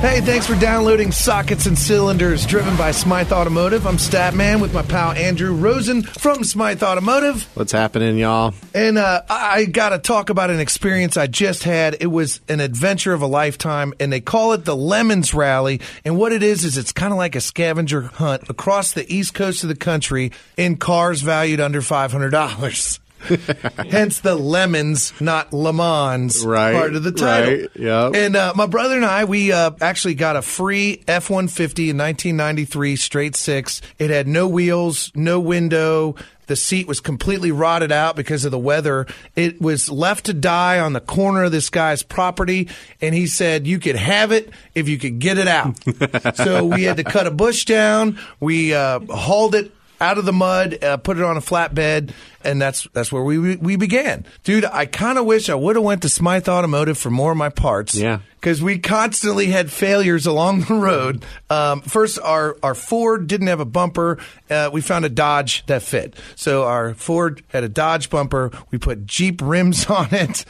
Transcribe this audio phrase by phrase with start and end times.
[0.00, 3.86] Hey, thanks for downloading Sockets and Cylinders, driven by Smyth Automotive.
[3.86, 7.44] I'm StattMan with my pal Andrew Rosen from Smyth Automotive.
[7.56, 8.52] What's happening, y'all?
[8.74, 11.96] And uh, I got to talk about an experience I just had.
[12.00, 15.80] It was an adventure of a lifetime, and they call it the Lemons Rally.
[16.04, 19.32] And what it is, is it's kind of like a scavenger hunt across the east
[19.32, 22.98] coast of the country in cars valued under $500.
[23.90, 27.50] Hence the lemons, not Le Mans Right, part of the title.
[27.50, 28.14] right, yep.
[28.14, 31.98] And uh, my brother and I, we uh, actually got a free F 150 in
[31.98, 33.80] 1993, straight six.
[33.98, 36.14] It had no wheels, no window.
[36.46, 39.06] The seat was completely rotted out because of the weather.
[39.34, 42.68] It was left to die on the corner of this guy's property,
[43.00, 45.76] and he said you could have it if you could get it out.
[46.36, 48.20] so we had to cut a bush down.
[48.38, 52.10] We uh, hauled it out of the mud, uh, put it on a flatbed,
[52.44, 54.64] and that's that's where we we began, dude.
[54.64, 57.48] I kind of wish I would have went to Smyth Automotive for more of my
[57.48, 58.18] parts, Yeah.
[58.40, 61.24] because we constantly had failures along the road.
[61.50, 64.18] Um, first, our our Ford didn't have a bumper.
[64.50, 68.50] Uh, we found a Dodge that fit, so our Ford had a Dodge bumper.
[68.70, 70.44] We put Jeep rims on it.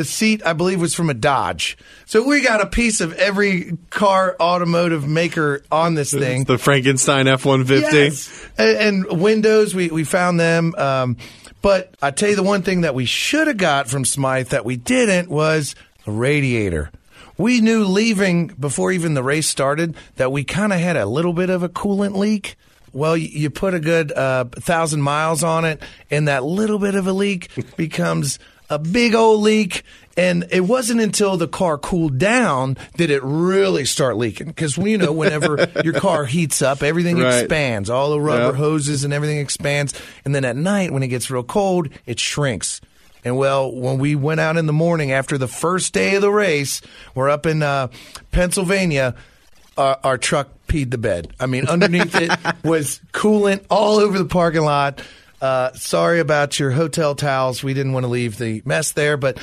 [0.00, 1.76] The seat, I believe, was from a Dodge.
[2.06, 6.44] So we got a piece of every car automotive maker on this thing.
[6.44, 8.10] The Frankenstein F one fifty.
[8.56, 10.74] And, windows, we, we found them.
[10.78, 11.18] Um,
[11.60, 14.64] but I tell you the one thing that we should have got from Smyth that
[14.64, 15.74] we didn't was
[16.06, 16.90] a radiator.
[17.36, 21.34] We knew leaving before even the race started that we kind of had a little
[21.34, 22.56] bit of a coolant leak.
[22.94, 26.94] Well, you, you put a good uh, thousand miles on it, and that little bit
[26.94, 28.38] of a leak becomes
[28.70, 29.82] a big old leak.
[30.16, 34.48] And it wasn't until the car cooled down did it really start leaking.
[34.48, 37.40] Because you know, whenever your car heats up, everything Right.
[37.42, 37.88] expands.
[37.90, 38.54] All the rubber Yep.
[38.56, 39.94] hoses and everything expands.
[40.24, 42.80] And then at night, when it gets real cold, it shrinks.
[43.24, 46.30] And well, when we went out in the morning after the first day of the
[46.30, 46.80] race,
[47.14, 47.88] we're up in uh,
[48.30, 49.14] Pennsylvania.
[49.76, 51.32] Our, our truck peed the bed.
[51.38, 52.30] I mean, underneath it
[52.64, 55.00] was coolant all over the parking lot.
[55.40, 57.62] Uh, sorry about your hotel towels.
[57.62, 59.38] We didn't want to leave the mess there, but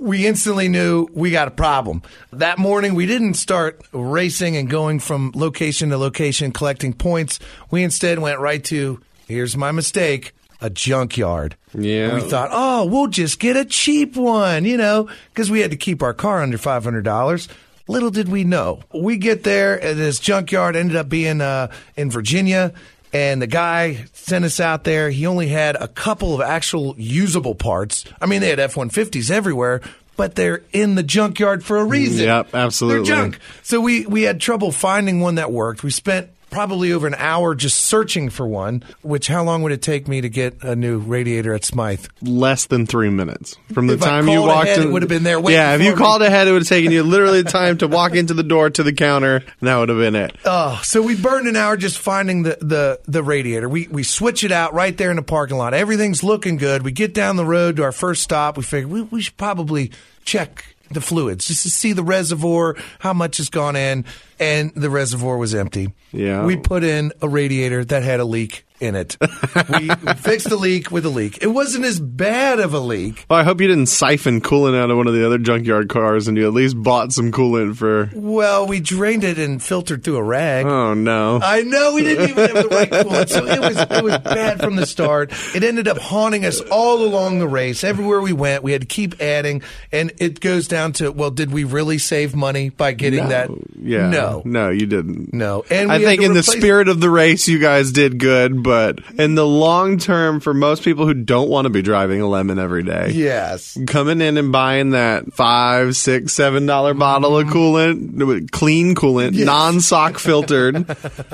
[0.00, 2.02] we instantly knew we got a problem.
[2.32, 7.38] That morning, we didn't start racing and going from location to location collecting points.
[7.70, 11.56] We instead went right to here's my mistake a junkyard.
[11.74, 12.08] Yeah.
[12.08, 15.70] And we thought, oh, we'll just get a cheap one, you know, because we had
[15.70, 17.48] to keep our car under $500.
[17.86, 18.80] Little did we know.
[18.92, 22.74] We get there, and this junkyard ended up being uh, in Virginia.
[23.12, 25.10] And the guy sent us out there.
[25.10, 28.04] He only had a couple of actual usable parts.
[28.20, 29.80] I mean, they had F 150s everywhere,
[30.16, 32.26] but they're in the junkyard for a reason.
[32.26, 33.08] Yep, absolutely.
[33.08, 33.38] They're junk.
[33.62, 35.82] So we, we had trouble finding one that worked.
[35.82, 39.82] We spent probably over an hour just searching for one, which how long would it
[39.82, 42.08] take me to get a new radiator at Smyth?
[42.22, 44.88] Less than three minutes from the If time you walked ahead, in.
[44.88, 45.96] it would have been there Yeah, if you me.
[45.96, 48.70] called ahead, it would have taken you literally the time to walk into the door
[48.70, 50.34] to the counter, and that would have been it.
[50.44, 53.68] Oh, so we burned an hour just finding the, the, the radiator.
[53.68, 55.74] We we switch it out right there in the parking lot.
[55.74, 56.82] Everything's looking good.
[56.82, 58.56] We get down the road to our first stop.
[58.56, 59.90] We figure we, we should probably
[60.24, 64.06] check the fluids just to see the reservoir, how much has gone in,
[64.40, 65.92] and the reservoir was empty.
[66.12, 66.44] Yeah.
[66.44, 69.16] We put in a radiator that had a leak in it.
[69.20, 71.38] we, fixed the leak with a leak.
[71.42, 73.26] It wasn't as bad of a leak.
[73.28, 76.28] Well, I hope you didn't siphon coolant out of one of the other junkyard cars,
[76.28, 78.10] and you at least bought some coolant for.
[78.14, 80.66] Well, we drained it and filtered through a rag.
[80.66, 81.40] Oh no!
[81.42, 84.60] I know we didn't even have the right coolant, so it was it was bad
[84.60, 85.32] from the start.
[85.54, 87.82] It ended up haunting us all along the race.
[87.84, 91.50] Everywhere we went, we had to keep adding, and it goes down to well, did
[91.50, 93.50] we really save money by getting that?
[93.80, 95.32] yeah, no, no, you didn't.
[95.32, 95.64] no.
[95.70, 99.34] And I think in the spirit of the race, you guys did good, but in
[99.34, 102.82] the long term, for most people who don't want to be driving a lemon every
[102.82, 108.94] day, yes, coming in and buying that five, six, seven dollar bottle of coolant, clean
[108.94, 110.76] coolant, non sock filtered.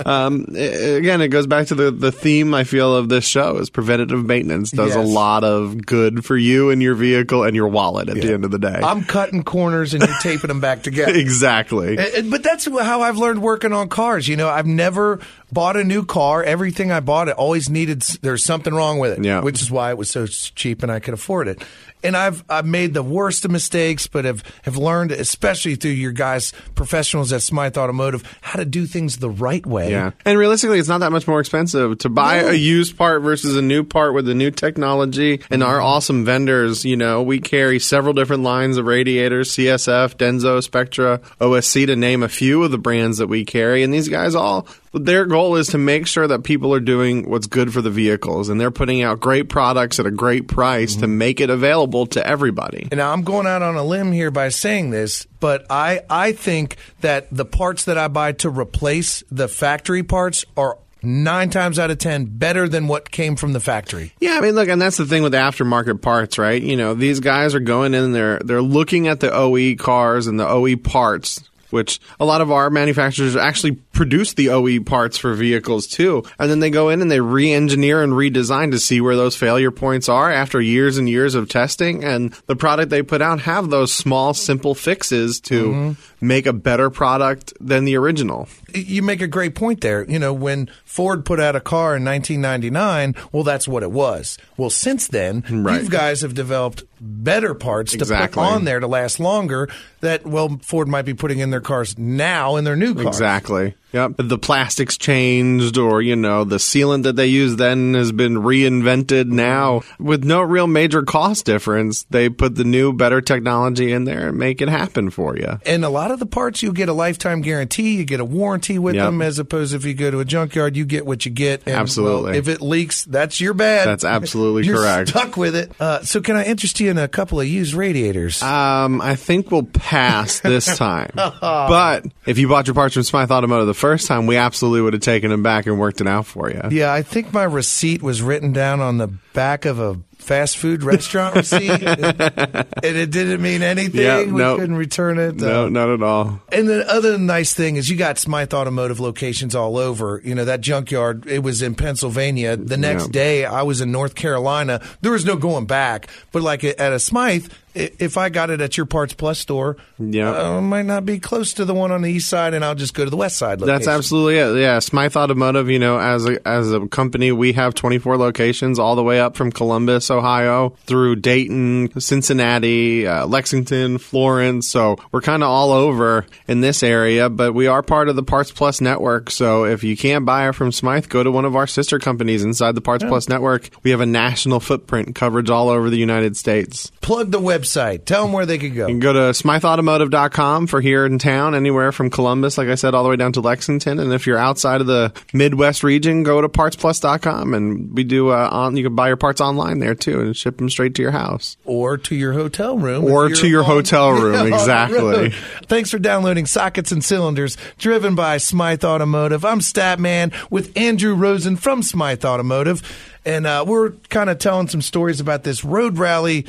[0.06, 3.70] um, again, it goes back to the the theme I feel of this show is
[3.70, 8.08] preventative maintenance does a lot of good for you and your vehicle and your wallet
[8.08, 8.80] at the end of the day.
[8.82, 11.12] I'm cutting corners and you're taping them back together.
[11.14, 11.96] exactly.
[11.96, 14.28] But that's how I've learned working on cars.
[14.28, 15.20] You know, I've never
[15.54, 16.42] bought a new car.
[16.42, 18.02] Everything I bought, it always needed.
[18.20, 19.24] There's something wrong with it.
[19.24, 19.40] Yeah.
[19.40, 21.62] Which is why it was so cheap and I could afford it.
[22.02, 26.12] And I've I've made the worst of mistakes, but have have learned, especially through your
[26.12, 29.90] guys, professionals at Smyth Automotive, how to do things the right way.
[29.90, 30.10] Yeah.
[30.26, 32.48] And realistically, it's not that much more expensive to buy No.
[32.48, 36.84] a used part versus a new part with the new technology and our awesome vendors.
[36.84, 42.22] You know, we carry several different lines of radiators CSF, Denso, Spectra, OSC, to name
[42.22, 43.82] a few of the brands that we carry.
[43.82, 47.46] And these guys all, their goal is to make sure that people are doing what's
[47.46, 51.02] good for the vehicles and they're putting out great products at a great price to
[51.02, 51.18] mm-hmm.
[51.18, 52.88] make it available available to everybody.
[52.90, 56.32] And now I'm going out on a limb here by saying this, but I I
[56.32, 61.78] think that the parts that I buy to replace the factory parts are nine times
[61.78, 64.12] out of ten better than what came from the factory.
[64.20, 66.62] Yeah, I mean, look, and that's the thing with aftermarket parts, right?
[66.62, 70.38] You know, these guys are going in there, they're looking at the OE cars and
[70.38, 71.42] the OE parts
[71.74, 76.24] which a lot of our manufacturers actually produce the OE parts for vehicles too.
[76.38, 79.36] And then they go in and they re engineer and redesign to see where those
[79.36, 82.04] failure points are after years and years of testing.
[82.04, 86.26] And the product they put out have those small, simple fixes to mm-hmm.
[86.26, 88.48] make a better product than the original.
[88.74, 90.04] You make a great point there.
[90.04, 94.36] You know, when Ford put out a car in 1999, well, that's what it was.
[94.56, 95.82] Well, since then, right.
[95.82, 98.26] you guys have developed better parts exactly.
[98.26, 99.68] to put on there to last longer
[100.00, 103.06] that well Ford might be putting in their cars now in their new cars.
[103.06, 103.74] Exactly.
[103.94, 104.14] Yep.
[104.18, 109.26] The plastics changed or, you know, the sealant that they used then has been reinvented
[109.26, 112.02] now with no real major cost difference.
[112.10, 115.60] They put the new, better technology in there and make it happen for you.
[115.64, 118.80] And a lot of the parts, you get a lifetime guarantee, you get a warranty
[118.80, 119.06] with yep.
[119.06, 121.62] them, as opposed if you go to a junkyard, you get what you get.
[121.64, 122.32] And, absolutely.
[122.32, 123.86] Well, if it leaks, that's your bad.
[123.86, 125.10] That's absolutely You're correct.
[125.10, 125.70] stuck with it.
[125.78, 128.42] Uh, so can I interest you in a couple of used radiators?
[128.42, 131.12] Um, I think we'll pass this time.
[131.14, 134.94] but if you bought your parts from Smyth Automotive the first time, we absolutely would
[134.94, 136.62] have taken them back and worked it out for you.
[136.70, 140.82] Yeah, I think my receipt was written down on the back of a fast food
[140.82, 144.00] restaurant receipt, and it didn't mean anything.
[144.00, 145.36] Yeah, we couldn't return it.
[145.36, 146.40] No, uh, not at all.
[146.50, 150.20] And the other nice thing is you got Smyth Automotive locations all over.
[150.24, 151.26] You know that junkyard.
[151.26, 152.56] It was in Pennsylvania.
[152.56, 154.80] The next day, I was in North Carolina.
[155.00, 156.08] There was no going back.
[156.32, 160.56] But like at a Smyth, if I got it at your Parts Plus store, yeah,
[160.56, 162.94] uh, might not be close to the one on the east side, and I'll just
[162.94, 163.60] go to the west side.
[163.60, 163.74] Location.
[163.74, 164.60] That's absolutely it.
[164.60, 165.68] Yeah, Smyth Automotive.
[165.68, 169.36] You know, as a as a company, we have 24 locations all the way up
[169.36, 174.68] from Columbus, Ohio, through Dayton, Cincinnati, uh, Lexington, Florence.
[174.68, 178.22] So we're kind of all over in this area, but we are part of the
[178.22, 179.30] Parts Plus network.
[179.30, 182.42] So if you can't buy it from Smyth, go to one of our sister companies
[182.42, 183.10] inside the Parts yeah.
[183.10, 183.70] Plus network.
[183.82, 186.90] We have a national footprint coverage all over the United States.
[187.00, 188.04] Plug the website.
[188.04, 188.86] Tell them where they could go.
[188.86, 192.94] You can go to smythautomotive.com for here in town, anywhere from Columbus, like I said,
[192.94, 193.98] all the way down to Lexington.
[193.98, 198.48] And if you're outside of the Midwest region, go to partsplus.com and we do uh,
[198.50, 198.76] on.
[198.76, 201.56] You can buy your parts online there too and ship them straight to your house
[201.64, 204.46] or to your hotel room or to your hotel room.
[204.46, 205.30] exactly.
[205.66, 209.44] Thanks for downloading Sockets and Cylinders, driven by Smyth Automotive.
[209.44, 212.82] I'm StattMan with Andrew Rosen from Smyth Automotive,
[213.24, 216.46] and uh, we're kind of telling some stories about this road rally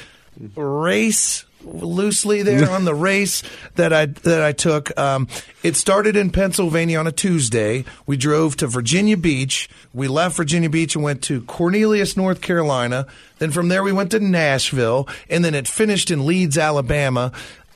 [0.56, 3.44] race loosely there on the race
[3.76, 4.98] that I that I took.
[4.98, 5.28] Um,
[5.64, 7.86] it started in Pennsylvania on a Tuesday.
[8.06, 9.70] We drove to Virginia Beach.
[9.94, 13.08] We left Virginia Beach and went to Cornelius, North Carolina.
[13.40, 17.32] Then from there we went to Nashville, and then it finished in Leeds, Alabama.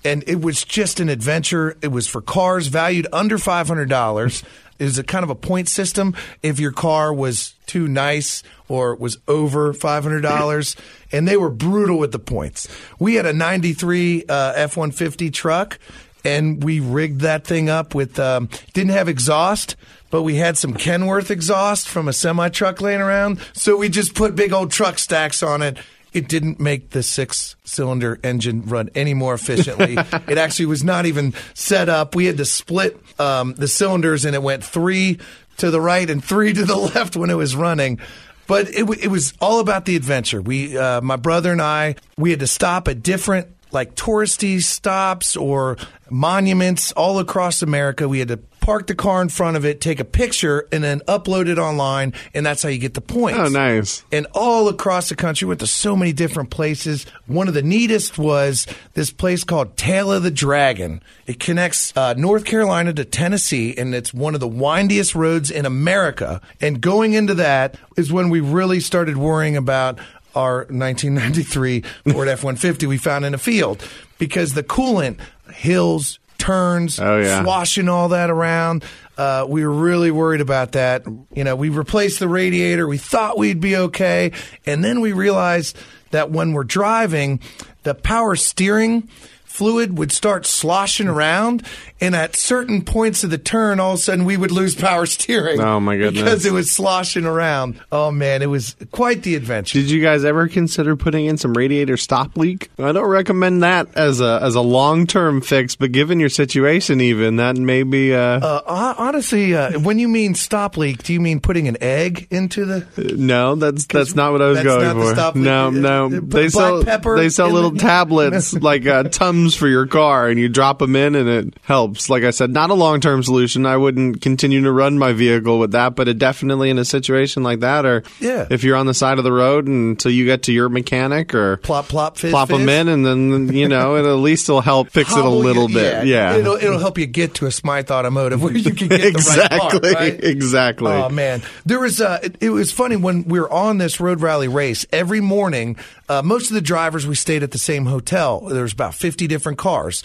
[0.05, 1.75] And it was just an adventure.
[1.81, 4.43] It was for cars valued under five hundred dollars.
[4.79, 6.15] It was a kind of a point system.
[6.41, 10.75] If your car was too nice or was over five hundred dollars,
[11.11, 12.67] and they were brutal with the points.
[12.97, 15.77] We had a '93 uh, F one fifty truck,
[16.23, 19.75] and we rigged that thing up with um, didn't have exhaust.
[20.11, 24.15] But we had some Kenworth exhaust from a semi truck laying around, so we just
[24.15, 25.77] put big old truck stacks on it
[26.13, 29.93] it didn't make the six cylinder engine run any more efficiently.
[30.27, 32.15] it actually was not even set up.
[32.15, 35.19] We had to split um, the cylinders and it went three
[35.57, 37.99] to the right and three to the left when it was running.
[38.47, 40.41] But it, it was all about the adventure.
[40.41, 45.37] We, uh, my brother and I, we had to stop at different like touristy stops
[45.37, 45.77] or
[46.09, 48.09] monuments all across America.
[48.09, 50.99] We had to park the car in front of it, take a picture, and then
[51.07, 53.39] upload it online, and that's how you get the points.
[53.39, 54.03] Oh, nice.
[54.11, 57.07] And all across the country, went to so many different places.
[57.25, 61.01] One of the neatest was this place called Tail of the Dragon.
[61.25, 65.65] It connects uh, North Carolina to Tennessee, and it's one of the windiest roads in
[65.65, 66.39] America.
[66.61, 69.97] And going into that is when we really started worrying about
[70.35, 73.83] our 1993 Ford F-150 we found in a field
[74.19, 75.17] because the coolant
[75.51, 77.43] hills turns, oh, yeah.
[77.43, 78.83] swashing all that around.
[79.17, 81.05] Uh, we were really worried about that.
[81.33, 82.87] You know, we replaced the radiator.
[82.87, 84.31] We thought we'd be okay.
[84.65, 85.77] And then we realized
[86.11, 87.39] that when we're driving,
[87.83, 89.09] the power steering
[89.49, 91.63] fluid would start sloshing around,
[91.99, 95.05] and at certain points of the turn, all of a sudden we would lose power
[95.05, 95.59] steering.
[95.59, 96.23] Oh, my goodness.
[96.23, 97.79] Because it was sloshing around.
[97.91, 99.79] Oh man, it was quite the adventure.
[99.79, 102.69] Did you guys ever consider putting in some radiator stop leak?
[102.79, 107.01] I don't recommend that as a as a long term fix, but given your situation,
[107.01, 108.13] even that may be.
[108.13, 112.27] Uh, Uh, honestly, uh, when you mean stop leak, do you mean putting an egg
[112.29, 112.85] into the?
[113.17, 115.37] no, that's that's not what I was going for.
[115.39, 119.38] no, Uh, no, uh, they sell pepper they sell little the- tablets like uh, tums
[119.47, 122.09] for your car, and you drop them in, and it helps.
[122.09, 123.65] Like I said, not a long term solution.
[123.65, 127.43] I wouldn't continue to run my vehicle with that, but it definitely in a situation
[127.43, 128.47] like that, or Yeah.
[128.49, 131.57] if you're on the side of the road until you get to your mechanic or
[131.57, 134.89] Plop, plop, fizz, plop them in, and then you know it at least will help
[134.89, 136.05] fix it a little you- bit.
[136.07, 139.79] Yeah, It'll, it'll help you get to a Smyth Automotive where you can get exactly,
[139.79, 140.23] the right right?
[140.23, 140.91] exactly.
[140.91, 144.21] Oh man, there was uh, it, it was funny when we were on this road
[144.21, 144.85] rally race.
[144.91, 145.75] Every morning,
[146.07, 148.39] uh, most of the drivers we stayed at the same hotel.
[148.41, 150.03] There was about fifty different cars,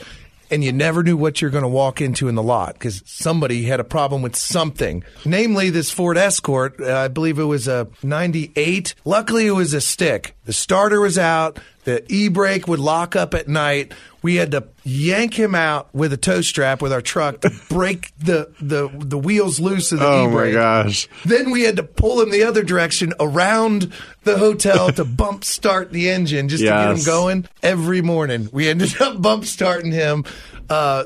[0.50, 3.64] and you never knew what you're going to walk into in the lot because somebody
[3.64, 5.02] had a problem with something.
[5.24, 6.80] Namely, this Ford Escort.
[6.80, 8.94] Uh, I believe it was a '98.
[9.04, 10.36] Luckily, it was a stick.
[10.44, 11.58] The starter was out.
[11.84, 13.92] The e-brake would lock up at night.
[14.22, 18.12] We had to yank him out with a tow strap with our truck to break
[18.18, 20.54] the, the, the wheels loose of the oh my e-brake.
[20.54, 21.08] Oh my gosh.
[21.26, 25.92] Then we had to pull him the other direction around the hotel to bump start
[25.92, 28.48] the engine just to get him going every morning.
[28.50, 30.24] We ended up bump starting him.
[30.70, 31.04] Uh,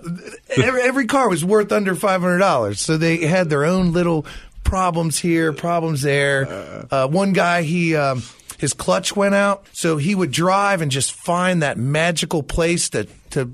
[0.56, 4.24] every, every car was worth under five hundred dollars, so they had their own little
[4.62, 6.86] problems here, problems there.
[6.92, 7.96] Uh, one guy he.
[7.96, 8.22] Um,
[8.58, 13.06] his clutch went out, so he would drive and just find that magical place to,
[13.30, 13.50] to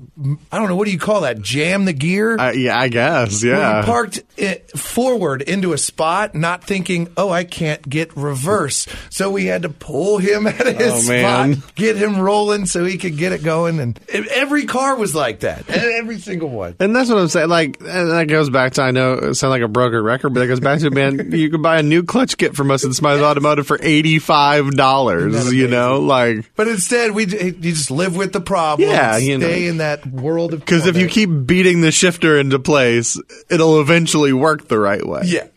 [0.51, 1.41] I don't know what do you call that?
[1.41, 2.37] Jam the gear.
[2.37, 3.43] Uh, yeah, I guess.
[3.43, 3.83] Yeah.
[3.85, 9.45] parked it forward into a spot, not thinking, "Oh, I can't get reverse." So we
[9.45, 11.55] had to pull him out of his Oh, man.
[11.55, 13.79] spot, get him rolling, so he could get it going.
[13.79, 16.75] And every car was like that, every single one.
[16.79, 17.49] And that's what I'm saying.
[17.49, 20.41] Like and that goes back to I know it sounds like a broken record, but
[20.41, 22.93] that goes back to man, you can buy a new clutch kit from us at
[22.93, 25.53] Smyth Automotive for eighty five dollars.
[25.53, 28.89] You know, like But instead, we you just live with the problem.
[28.89, 29.47] Yeah, you know.
[29.65, 33.19] Stay in that world of because if you keep beating the shifter into place,
[33.49, 35.21] it'll eventually work the right way.
[35.25, 35.47] yeah.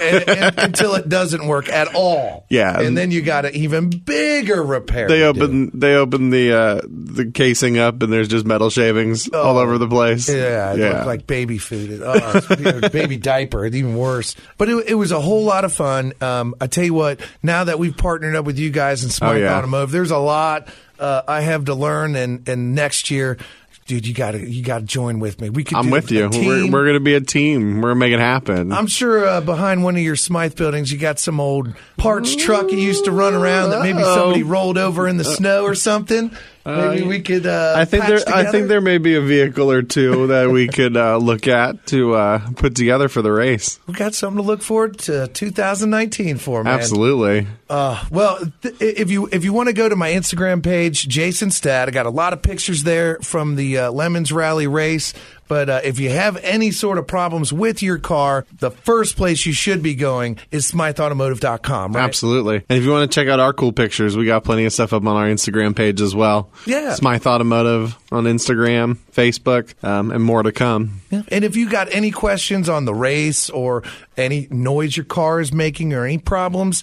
[0.00, 2.44] and, and, until it doesn't work at all.
[2.48, 2.80] Yeah.
[2.80, 5.06] and then you got an even bigger repair.
[5.08, 5.42] They to do.
[5.42, 9.78] open they open the uh, the casing up and there's just metal shavings all over
[9.78, 10.28] the place.
[10.28, 10.34] Oh.
[10.34, 12.02] Yeah, it looked like baby food.
[12.02, 13.64] Oh, it's, you know, baby diaper.
[13.64, 14.34] It's even worse.
[14.58, 16.12] But it, it was a whole lot of fun.
[16.20, 19.30] Um, I tell you what, now that we've partnered up with you guys in Smyth
[19.30, 19.56] Oh, yeah.
[19.56, 22.16] Automotive, there's a lot uh, I have to learn.
[22.16, 23.38] And, and next year,
[23.86, 25.50] dude, you got to you got to join with me.
[25.50, 25.76] We could.
[25.76, 26.28] I'm with you.
[26.28, 27.76] We're, we're going to be a team.
[27.76, 28.72] We're going to make it happen.
[28.72, 32.70] I'm sure uh, behind one of your Smyth buildings, you got some old parts truck
[32.70, 34.14] you used to run around that maybe Uh-oh.
[34.14, 36.30] somebody rolled over in the snow or something.
[36.66, 37.46] Maybe we could.
[37.46, 38.18] Uh, I think there.
[38.26, 41.86] I think there may be a vehicle or two that we could uh, look at
[41.86, 43.78] to uh, put together for the race.
[43.86, 46.74] we got something to look forward to 2019 for, man.
[46.74, 47.46] Absolutely.
[47.68, 51.50] Uh, well, th- if you if you want to go to my Instagram page, Jason
[51.50, 55.14] Statt, I got a lot of pictures there from the uh, Lemons Rally race.
[55.48, 59.46] But uh, if you have any sort of problems with your car, the first place
[59.46, 62.02] you should be going is SmythAutomotive.com, right?
[62.04, 62.56] Absolutely.
[62.68, 64.92] And if you want to check out our cool pictures, we got plenty of stuff
[64.92, 66.50] up on our Instagram page as well.
[66.66, 66.94] Yeah.
[66.94, 71.00] Smyth Automotive on Instagram, Facebook, um, and more to come.
[71.10, 71.22] Yeah.
[71.28, 73.82] And if you got any questions on the race or
[74.16, 76.82] any noise your car is making or any problems,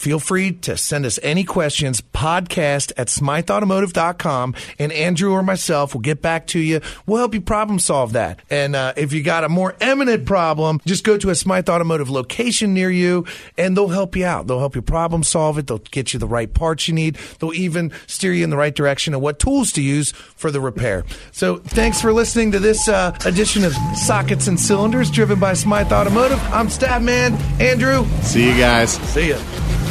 [0.00, 2.00] feel free to send us any questions.
[2.00, 6.80] Podcast at smythautomotive.com and Andrew or myself will get back to you.
[7.04, 8.40] We'll help you problem solve that.
[8.48, 12.08] And uh, if you got a more eminent problem, just go to a Smyth Automotive
[12.08, 13.26] location near you
[13.58, 14.46] and they'll help you out.
[14.46, 15.66] They'll help you problem solve it.
[15.66, 17.16] They'll get you the right parts you need.
[17.38, 20.62] They'll even steer you in the right direction of what tools to use for the
[20.62, 21.04] repair.
[21.30, 25.92] So thanks for listening to this uh, edition of Sockets and Cylinders driven by Smyth
[25.92, 26.40] Automotive.
[26.44, 28.06] I'm StattMan Andrew.
[28.22, 28.92] See you guys.
[29.12, 29.89] See ya.